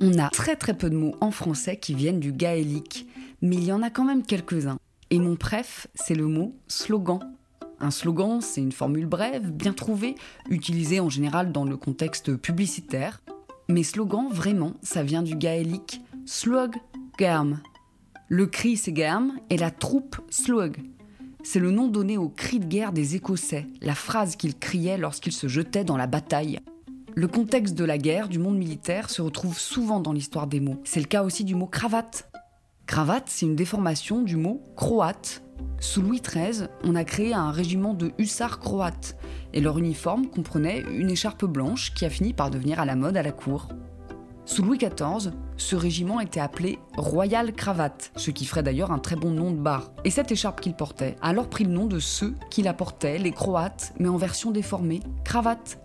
[0.00, 3.06] On a très très peu de mots en français qui viennent du gaélique,
[3.40, 4.78] mais il y en a quand même quelques-uns.
[5.08, 7.20] Et mon préf, c'est le mot slogan.
[7.80, 10.14] Un slogan, c'est une formule brève, bien trouvée,
[10.50, 13.22] utilisée en général dans le contexte publicitaire.
[13.68, 16.74] Mais slogan, vraiment, ça vient du gaélique slog
[17.18, 17.60] germ.
[18.28, 20.78] Le cri, c'est germ, et la troupe, slog.
[21.42, 25.32] C'est le nom donné au cri de guerre des Écossais, la phrase qu'ils criaient lorsqu'ils
[25.32, 26.60] se jetaient dans la bataille.
[27.18, 30.82] Le contexte de la guerre, du monde militaire, se retrouve souvent dans l'histoire des mots.
[30.84, 32.30] C'est le cas aussi du mot cravate.
[32.84, 35.42] Cravate, c'est une déformation du mot croate.
[35.80, 39.16] Sous Louis XIII, on a créé un régiment de hussards croates,
[39.54, 43.16] et leur uniforme comprenait une écharpe blanche qui a fini par devenir à la mode
[43.16, 43.68] à la cour.
[44.44, 49.16] Sous Louis XIV, ce régiment était appelé Royal Cravate, ce qui ferait d'ailleurs un très
[49.16, 49.90] bon nom de bar.
[50.04, 53.16] Et cette écharpe qu'il portait a alors pris le nom de ceux qui la portaient,
[53.16, 55.78] les Croates, mais en version déformée, cravate.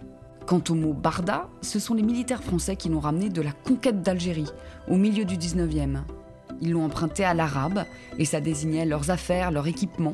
[0.51, 4.01] Quant au mot barda, ce sont les militaires français qui l'ont ramené de la conquête
[4.01, 4.51] d'Algérie,
[4.89, 6.01] au milieu du 19e.
[6.59, 7.85] Ils l'ont emprunté à l'arabe,
[8.19, 10.11] et ça désignait leurs affaires, leur équipement.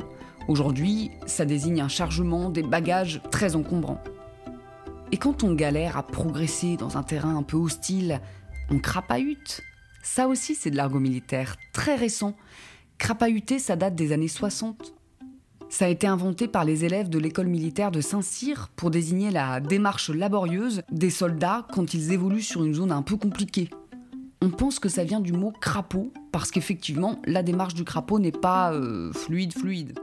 [0.48, 4.00] Aujourd'hui, ça désigne un chargement, des bagages très encombrants.
[5.12, 8.22] Et quand on galère à progresser dans un terrain un peu hostile,
[8.70, 9.62] on crapahute.
[10.04, 12.36] Ça aussi, c'est de l'argot militaire, très récent.
[13.00, 14.94] Crapahuter, ça date des années 60.
[15.70, 19.60] Ça a été inventé par les élèves de l'école militaire de Saint-Cyr pour désigner la
[19.60, 23.70] démarche laborieuse des soldats quand ils évoluent sur une zone un peu compliquée.
[24.42, 28.32] On pense que ça vient du mot crapaud, parce qu'effectivement, la démarche du crapaud n'est
[28.32, 30.00] pas euh, fluide fluide.